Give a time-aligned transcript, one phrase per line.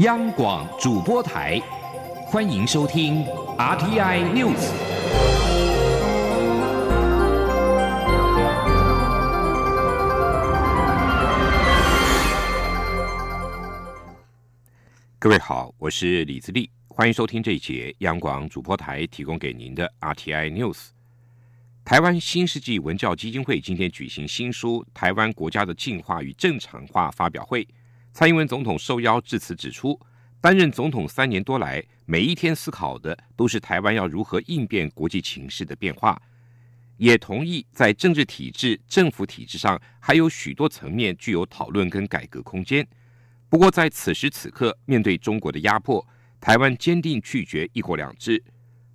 [0.00, 1.60] 央广主播台，
[2.24, 3.22] 欢迎收听
[3.58, 4.72] RTI News。
[15.18, 20.86] 各位好，我是李自立，欢迎收听这一节央广主播台提供给您的 RTI News。
[21.84, 27.68] 台湾新世纪文教基金会今天举行新书《台湾国家的进化与正常化》发表会。
[28.12, 29.98] 蔡英文总统受邀致辞，指出，
[30.40, 36.20] 担任总统三年多来，每一天思考的都是台湾要如何应变国际情势的变化，
[36.96, 42.86] 也同意在政治体制、政府体制上还有许多层面具有讨论跟改革空间。
[43.48, 46.06] 不过，在此时此刻，面对中国的压迫，
[46.40, 48.42] 台湾坚定拒绝“一国两制”。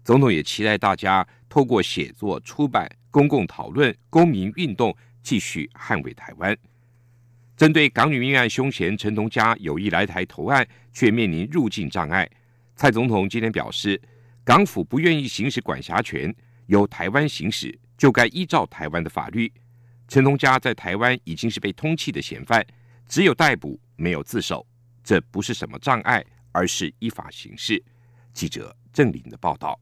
[0.04, 6.56] 总统也期待大家透过写作、出版、公共讨论、公民运动，继续捍卫台湾。
[7.56, 12.30] 针对港女命案凶嫌陈同佳有意来台投案，却面临入境障碍，
[12.76, 14.02] 蔡总统今天表示，
[14.44, 16.36] 港府不愿意行使管辖权，
[16.68, 19.52] 由台湾行使，就该依照台湾的法律。
[20.08, 22.66] 陈同佳在台湾已经是被通缉的嫌犯，
[23.08, 24.68] 只有逮捕，没有自首，
[25.02, 27.82] 这不是什么障碍，而是依法行事。
[28.34, 29.80] 记者郑林的报道。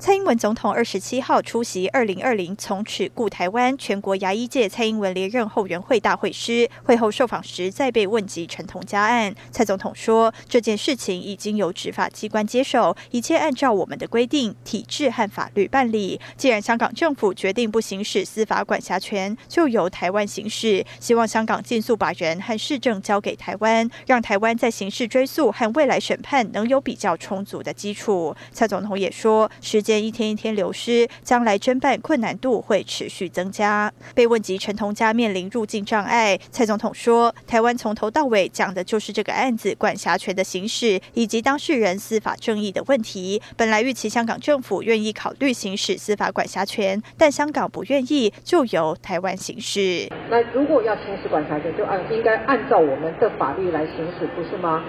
[0.00, 16.20] 蔡英文总统二十七号出席二零二零从此故台湾全国牙医界蔡英文连任后援会大会师，会后受访时再被问及陈同佳案，蔡总统说这件事情已经由执法机关接手，一切按照我们的规定、体制和法律办理。
[16.36, 20.86] 既然香港政府决定不行使司法管辖权，就由台湾行使。
[21.00, 28.32] 希望香港尽速把人和市政交给台湾，让台湾在刑事追诉和未来审判能有比较充足的基础。
[28.52, 29.82] 蔡总统也说时。
[29.88, 33.90] 间一天一天流失，将来侦办困难度会持续增加。
[34.14, 43.40] 被问及陈同佳面临入境障碍，蔡总统说：“台湾从头到尾讲的就是这个案子管辖权的行使，以及当事人司法正义的问题。
[43.56, 50.06] 本来预期香港政府愿意考虑行使司法管辖权，但香港不愿意，就由台湾行使。
[50.28, 54.84] 那如果要行使管辖权，就按应该按照我们的法律来行使，不是吗？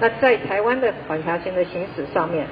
[0.00, 2.44] 那在台湾的管辖权的行使上面。”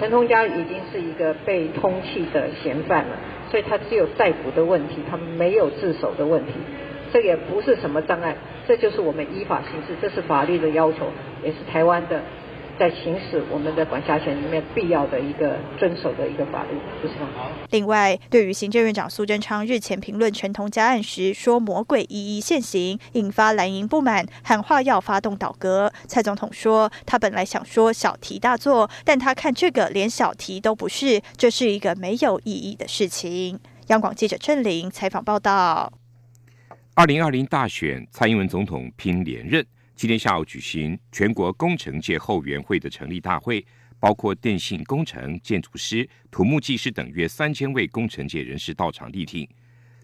[0.00, 3.16] 陈同佳已经是一个被通缉的嫌犯了，
[3.50, 6.52] 所以他只有逮捕的问题，他没有自首的问题，
[7.12, 8.34] 这也不是什么障碍，
[8.66, 11.08] 这就是我们依法行事，这是法律的要求，
[11.44, 12.22] 也是台湾的。
[12.80, 16.70] 在行使我们的管辖权里面必要的一个遵守的一个法律，
[17.02, 17.52] 不是吗？
[17.68, 25.92] 另外，对于行政院长苏贞昌日前评论陈同佳案时说“魔鬼一一现行”，引发蓝营不满，喊话要发动倒戈。
[26.06, 33.60] 蔡总统说，他本来想说小题大做，但他看这个连小题都不是，这是一个没有意义的事情。
[33.88, 35.92] 央广记者郑玲采访报道。
[36.94, 39.66] 二零二零大选，蔡英文总统拼连任。
[40.00, 43.62] 今天下午举行全国工程界后援会的成立大会，
[43.98, 49.46] 包括电信工程、建筑师、土木技师等约三千位工程界人士到场力挺。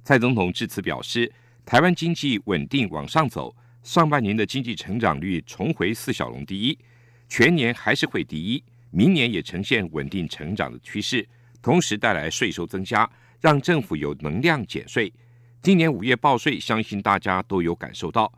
[0.04, 1.32] 蔡总统致辞表示，
[1.64, 6.78] 台湾经济稳定往上走，上半年的经济成长率重回四小龙第一，
[7.26, 11.26] 全年还是会第一，明年也呈现稳定成长的趋势，
[11.62, 15.10] 同时带来税收增加，让政府有能量减税。
[15.62, 18.30] 今年五月报税，相信大家都有感受到。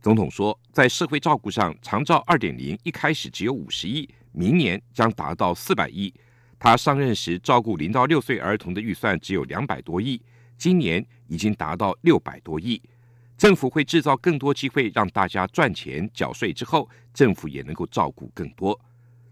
[0.00, 6.12] 总统说，在社会照顾上，长照二点零一开始只有五十亿，明年将达到四百亿。
[6.56, 10.20] 他上任时照顾零到六岁儿童的预算只有两百多亿，
[10.56, 12.80] 今年已经达到六百多亿。
[13.36, 18.78] 政府会制造更多机会让大家赚钱缴税，之后政府也能够照顾更多。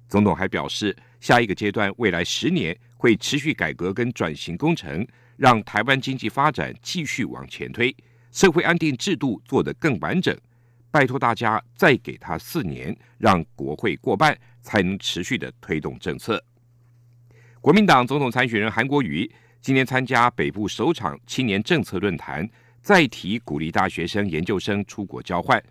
[0.09, 5.07] 总统还表示，下一个阶段未来十年会持续改革跟转型工程，
[5.37, 7.95] 让台湾经济发展继续往前推，
[8.33, 10.37] 社会安定制度做得更完整。
[10.97, 16.43] 拜托大家再给他四年，让国会过半，才能持续的推动政策。
[17.61, 19.31] 国民党总统参选人韩国瑜
[19.61, 22.49] 今天参加北部首场青年政策论坛，
[22.81, 25.63] 再提鼓励大学生、研究生出国交换。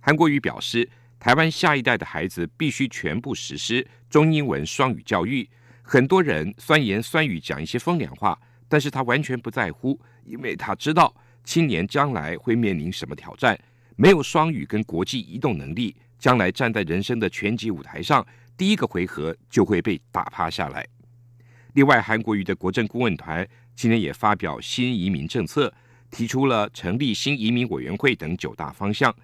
[0.00, 0.88] 韩国瑜表示，
[1.18, 5.46] 台湾下一代的孩子必须全部实施中英文双语教育。
[5.82, 11.14] 很多人酸言酸语讲一些风凉话，但是他完全不在乎，因为他知道
[11.44, 13.60] 青年将来会面临什么挑战。
[14.00, 18.26] 没有双语跟国际移动能力，将来站在人生的拳击舞台上，
[18.56, 20.86] 第一个回合就会被打趴下来。
[21.74, 25.70] 另外，韩国瑜的国政顾问团今天也发表新移民政策，
[26.10, 29.14] 提出了成立新移民委员会等九大方向。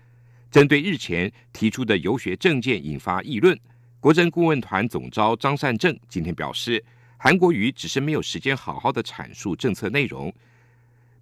[0.51, 3.59] 针对日前提出的游学政见引发议论，
[3.99, 6.85] 国政顾问团总召张善政今天表示，
[7.17, 10.31] 韩国瑜只是没有时间好好的阐述政策内容。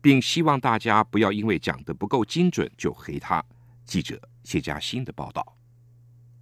[0.04, 3.42] 并希望大家不要因为讲的不够精准就黑他。
[3.86, 5.56] 记者谢佳欣的报道。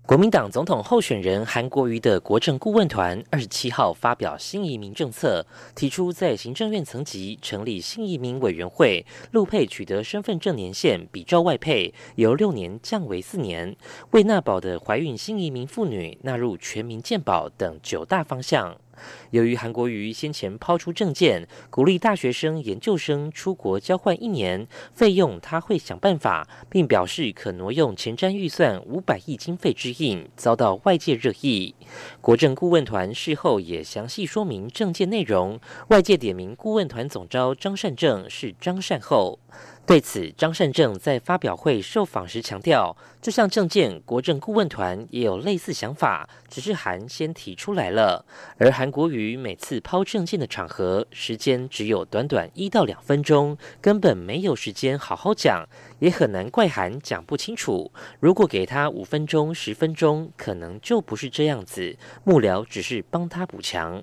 [0.04, 13.76] 国民党总统候选人韩国瑜的国政顾问团二十七号发表新移民政策，提出在行政院层级成立新移民委员会，陆配取得身份证年限比照外配由六年降为四年，
[14.10, 18.76] 为纳保的怀孕新移民妇女纳入全民健保等九大方向。
[19.30, 31.74] 由于韩国瑜先前抛出政见，鼓励大学生、研究生出国交换一年，费用他会想办法，并表示可挪用前瞻预算五百亿经费之应，遭到外界热议。
[32.20, 35.58] 国政顾问团事后也详细说明政见内容，
[35.88, 39.38] 外界点名顾问团总召张善政是张善后。
[39.84, 48.24] 对此，张善政在发表会受访时强调，这项政见国政顾问团也有类似想法，只是韩先提出来了。
[48.58, 55.66] 而韩国瑜每次抛政见的场合，时间只有短短一到两分钟，根本没有时间好好讲，
[55.98, 57.90] 也很难怪韩讲不清楚。
[58.20, 61.98] 如果给他五分钟、十分钟，可能就不是这样子。
[62.22, 64.02] 幕僚只是帮他补强。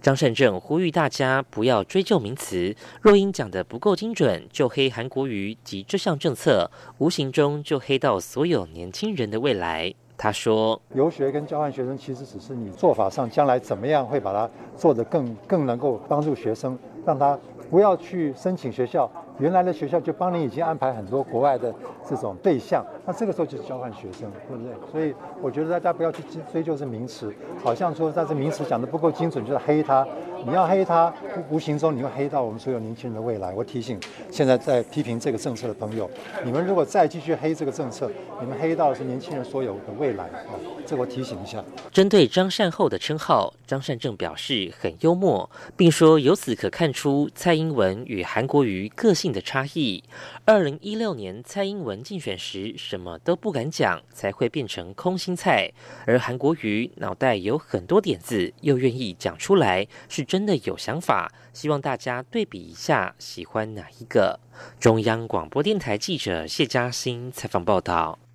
[0.00, 9.94] 张善政呼吁大家不要追究名词，若因讲得不够精准就黑韩国瑜及这项政策，无形中就黑到所有年轻人的未来。
[10.16, 17.38] 他说：“游学跟交换学生其实只是你做法上将来怎么样会把它做得更更能够帮助学生，让他
[17.70, 21.74] 不要去申请学校。”原来的学校就帮你已经安排很多国外的
[22.08, 24.72] 这种对象，那这个时候就是交换学生，对不对？
[24.92, 26.22] 所以我觉得大家不要去
[26.52, 27.32] 追究这名词，
[27.64, 30.06] 好像说在这名词讲的不够精准，就是黑他。
[30.46, 31.12] 你要黑他，
[31.50, 33.52] 无形中你会黑到我们所有年轻人的未来。
[33.52, 34.00] 我提醒
[34.30, 36.10] 现在在批评这个政策的朋友，
[36.42, 38.10] 你们如果再继续黑这个政策，
[38.40, 40.56] 你们黑到是年轻人所有的未来啊！
[40.86, 41.62] 这我提醒一下。
[41.92, 50.02] 针对张善后的称号，张善政表示很幽默，并说由此可看出蔡英文与韩国瑜个性的差异。
[50.44, 55.70] 二零一六年蔡英文竞选时什么都不敢讲，才会变成空心菜，
[56.06, 60.24] 而韩国瑜脑袋有很多点子，又愿意讲出来，是。
[60.30, 64.38] 真的有想法，希望大家对比一下，喜欢哪一个？
[64.78, 68.29] 中央广播电台记者谢嘉欣采访报道。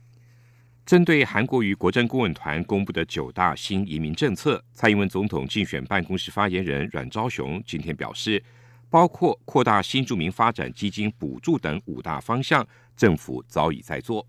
[0.86, 8.44] 针对韩国瑜国政顾问团公布的九大新移民政策，蔡英文总统竞选办公室发言人阮昭雄今天表示，
[8.88, 12.66] 包括扩大新住民发展基金补助等五大方向，
[12.96, 14.28] 政府早已在做。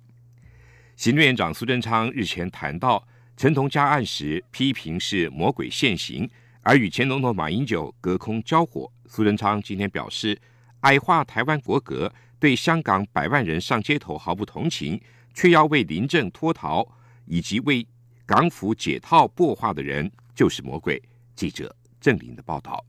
[0.96, 3.06] 行政院长苏贞昌日前谈到
[3.36, 6.26] 陈同佳案时，批评是魔鬼现行。
[6.62, 10.40] 而与前总统马英九隔空交火，苏贞昌今天表示，
[10.80, 12.10] 矮化台湾国格，
[12.40, 14.98] 对香港百万人上街头毫不同情，
[15.36, 16.84] 却要为临阵脱逃
[17.26, 17.86] 以及为
[18.24, 21.00] 港府解套破化的人，就是魔鬼。
[21.34, 22.82] 记者郑林的报道。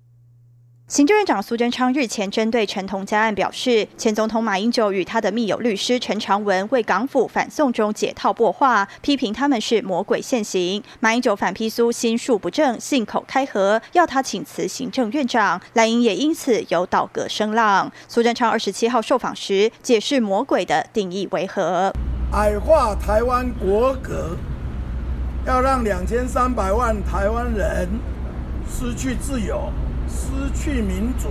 [0.88, 10.82] 行政院长苏贞昌日前针对陈同佳案表示，前总统马英九与他的密友律师陈长文为港府反送中解套破话，批评他们是魔鬼现行。
[11.02, 15.60] 马英九反批苏心术不正，信口开河，要他请辞行政院长。
[15.74, 17.92] 赖英也因此有倒戈声浪。
[18.08, 21.92] 苏贞昌二十七号受访时解释魔鬼的定义为何：
[22.32, 24.38] 矮化台湾国格，
[25.46, 27.90] 要让两千三百万台湾人
[28.70, 29.70] 失去自由。
[30.08, 31.30] 失去民主，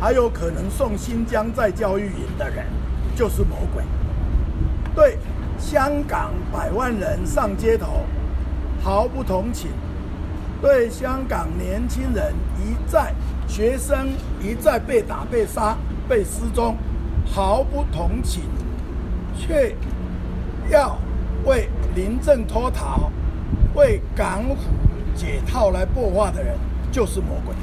[0.00, 2.66] 还有可能送新疆在教育营的人，
[3.14, 3.84] 就是魔鬼。
[4.94, 5.18] 对
[5.58, 8.04] 香港百万人上街头
[8.82, 9.70] 毫不同情，
[10.60, 13.12] 对香港年轻人一再
[13.46, 14.08] 学生
[14.40, 15.76] 一再被打、被杀、
[16.08, 16.76] 被失踪
[17.26, 18.42] 毫不同情，
[19.36, 19.74] 却
[20.70, 20.96] 要
[21.44, 23.10] 为临阵脱逃、
[23.74, 24.56] 为港府
[25.14, 26.56] 解套来破坏的人，
[26.92, 27.54] 就是魔鬼。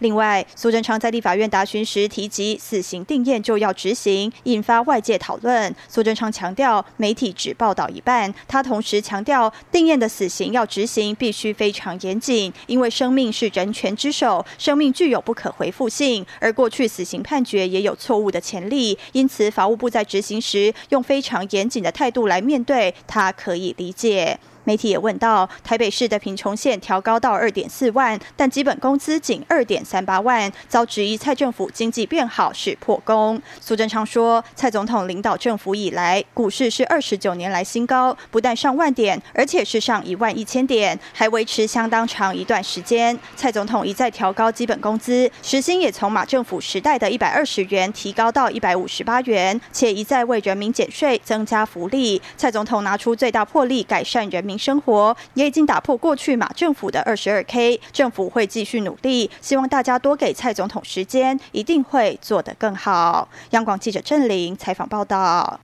[0.00, 5.74] 另外，苏贞昌在立法院答询时提及，死刑定验就要执行，引发外界讨论。
[5.88, 8.32] 苏贞昌强调，媒体只报道一半。
[8.46, 16.24] 他同时强调，定验的死刑要执行，必须非常严谨，因为生命是人权之首，生命具有不可回复性。
[16.40, 24.38] 而过去死刑判决也有错误的潜力，因此法务部在执行时用非常严谨的态度来面对，他可以理解。
[24.66, 33.40] 媒体也问到，台北市的贫穷线调高到二点四万，但基本工资仅二点三八万，遭质疑蔡政府经济变好是破功。
[33.60, 43.16] 苏贞昌说，蔡总统领导政府以来，股市是二十九年来新高，不但上万点，而且是上一万一千点，还维持相当长一段时间。
[43.36, 52.20] 蔡总统一再调高基本工资，时薪也从马政府时代的一百二十元提高到一百五十八元，且一再为人民减税、增加福利。
[52.36, 54.55] 蔡总统拿出最大魄力改善人民。
[54.58, 63.28] 生活也已经打破过去马政府的二十二 K，政府会继续努力，希望大家多给蔡总统时间，一定会做得更好。
[63.50, 65.60] 央广记者郑玲采访报道。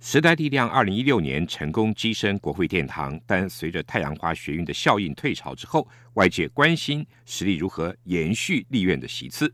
[0.00, 9.52] 时代力量二零一六年成功跻身国会殿堂，但随着太阳花学运的效应退潮之后，外界关心实力如何延续立院的席次。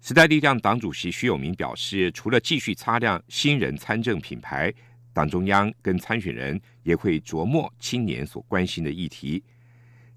[0.00, 4.72] 时代力量党主席徐永明表示，除了继续擦亮新人参政品牌，
[5.16, 9.42] 党中央跟参选人也会琢磨青年所关心的议题。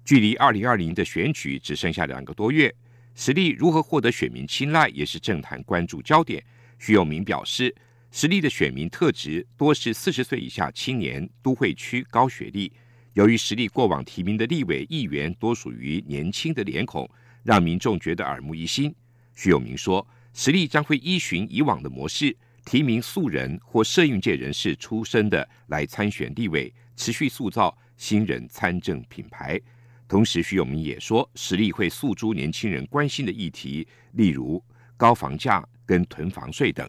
[0.04, 2.70] 距离二零二零的选举只剩下两个多月，
[3.14, 6.44] 实力如何获得选民青睐，也是政坛关注焦点。
[6.78, 7.74] 徐永明表示。
[8.12, 12.72] 实力的选民特质多是四十岁以下青年，都会区高学历。
[13.12, 17.08] 由于实力过往提名的立委议员多属于年轻的脸孔，
[17.44, 18.92] 让民众觉得耳目一新。
[19.36, 20.04] 徐永明说，
[20.34, 29.60] 实力将会依循以往的模式，提名素人或社运界人士出身的来参选立委，持续塑造新人参政品牌。
[30.06, 34.62] 同时，徐永明也说，实力会诉诸年轻人关心的议题，例如
[34.96, 36.88] 高房价跟囤房税等。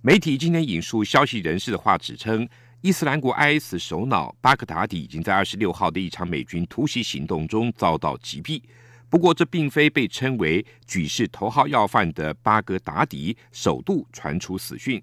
[0.00, 2.48] 媒体今天引述消息人士的话，指称
[2.82, 8.62] 伊斯兰国 IS 首脑巴格达迪已经在二十六号的一场美军突袭行动中遭到击毙。
[9.08, 15.02] 不过，这并非被称为举世头号要犯的巴格达迪首度传出死讯。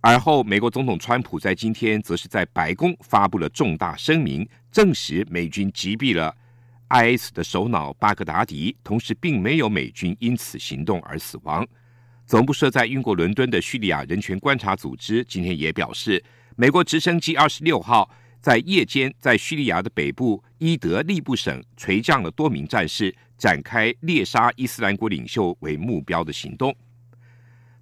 [0.00, 6.34] 而后，美国总统川普在今天则是在白宫发布了重大声明，证实美军击毙了
[6.90, 11.66] IS 的首脑巴格达迪，同时并没有美军因此行动而死亡。
[12.24, 16.22] 总部设在英国伦敦的叙利亚人权观察组织今天也表示，
[16.56, 18.08] 美国直升机二十六号
[18.40, 26.74] 在夜间在叙利亚的北部伊德利布省垂降了多名战士，展开猎杀伊斯兰国领袖为目标的行动。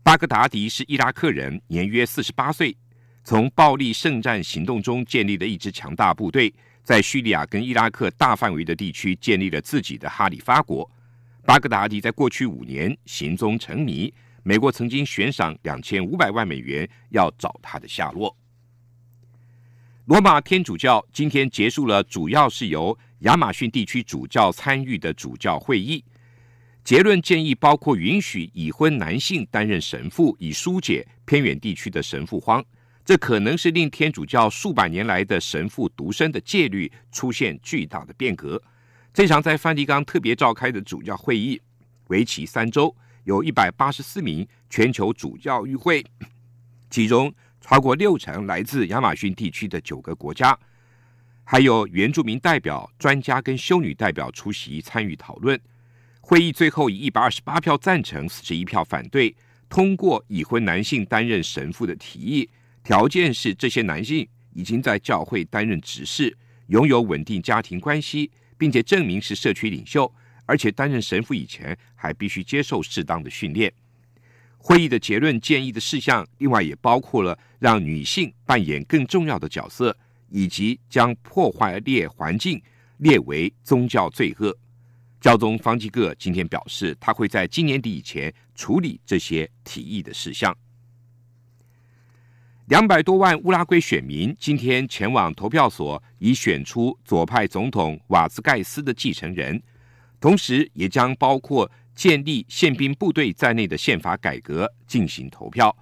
[0.03, 2.77] 巴格达迪是伊拉克人，年约四十八岁，
[3.25, 10.89] 从暴力圣战行动中建立了一支强大部队，在叙利亚跟伊拉克大范围的地区建立了自己的哈里发国。
[11.45, 14.13] 巴格达迪在过去五年行踪成谜。
[14.43, 18.37] 美国曾经悬赏两千五百万美元要找他的下落。
[20.07, 26.05] 罗马天主教今天结束了主要是由亚马逊地区主教参与的主教会议，
[26.85, 32.65] 结论建议包括允许已婚男性担任神父，以疏解偏远地区的神父荒。
[33.05, 38.63] 这可能是令天主教数百年来的神父独身的戒律出现巨大的变革。
[39.13, 41.61] 这场在梵蒂冈特别召开的主教会议，
[42.07, 42.95] 为期三周。
[43.25, 46.07] 有一百八十四名全球主教与会，
[46.91, 47.35] 其中
[47.69, 50.57] 超过六成来自亚马逊地区的九个国家，
[51.43, 55.61] 还有原住民代表、专家跟修女代表出席参与讨论。
[56.21, 59.35] 会议最后以一百二十八票赞成、四十一票反对
[59.69, 62.49] 通过已婚男性担任神父的提议，
[62.85, 70.15] 条件是这些男性已经在教会担任执事，拥有稳定家庭关系，并且证明是社区领袖。
[70.49, 73.73] 而且担任神父以前还必须接受适当的训练。
[74.69, 79.97] 会议的结论建议的事项，另外也包括了让女性扮演更重要的角色，
[80.29, 82.61] 以及将破坏列环境
[82.97, 84.53] 列为宗教罪恶。
[85.21, 90.53] 教宗方济各今天表示，他会在今年底以前处理这些提议的事项。
[92.67, 99.63] 两百多万乌拉圭选民今天前往投票所，以选出左派总统瓦兹盖斯的继承人。
[100.19, 105.75] 同时，也将包括建立宪兵部队在内的宪法改革进行投票。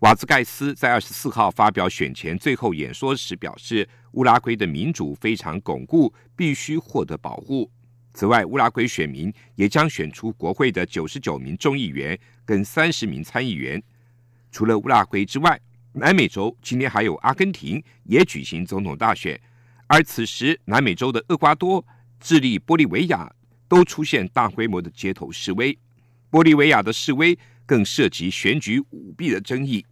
[0.00, 7.68] 瓦兹盖斯在二十四号发表选前最后演说时表示，乌拉圭的民主非常巩固，必须获得保护。
[8.12, 13.82] 此外，乌拉圭选民也将选出国会的九十九名众议员跟三十名参议员。
[14.52, 15.58] 除了乌拉圭之外，
[15.94, 19.40] 南美洲今天还有阿根廷也举行总统大选，
[19.86, 21.84] 而此时南美洲的厄瓜多、
[22.20, 23.32] 智利、玻利维亚。
[23.68, 25.78] 都出现大规模的街头示威，
[26.30, 29.84] 玻利维亚的示威更涉及选举舞弊的争议。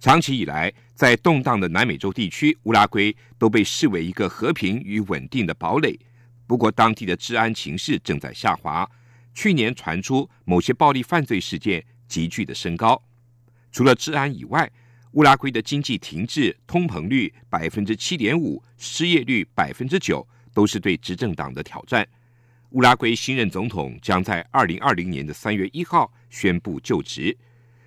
[0.00, 5.98] 长期以来，在动荡的南美洲地区，乌拉圭都被视为一个和平与稳定的堡垒。
[6.46, 8.88] 不过，当地的治安情势正在下滑。
[9.32, 13.02] 去年传出某些暴力犯罪事件急剧的升高。
[13.72, 14.70] 除了治安以外，
[15.12, 20.28] 乌拉圭的经济停滞，通膨率百分之七点五，失业率百分之九。
[20.54, 22.06] 都是对执政党的挑战。
[22.70, 27.36] 乌拉圭新任总统将在二零二零年的三月一号宣布就职。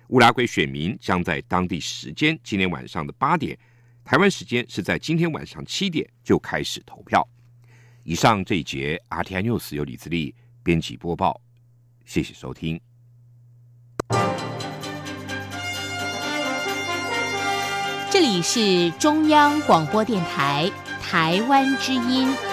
[0.08, 3.58] 乌拉圭选民将在当地时间今天晚上的八点，
[4.04, 7.26] 台湾时间是在今天晚上七点就开始投票。
[8.04, 11.38] 以上这一节 RTI News 由李自力编辑播报，
[12.06, 12.80] 谢谢收听。
[18.10, 20.72] 这里是中央广播电台
[21.02, 22.47] 台湾之音。